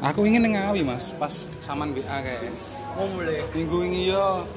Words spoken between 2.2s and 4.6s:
kayak Oh minggu ini yo